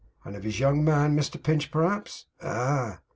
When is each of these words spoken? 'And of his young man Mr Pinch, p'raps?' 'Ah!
'And 0.25 0.35
of 0.35 0.41
his 0.41 0.59
young 0.59 0.83
man 0.83 1.15
Mr 1.15 1.37
Pinch, 1.43 1.69
p'raps?' 1.69 2.25
'Ah! 2.41 3.01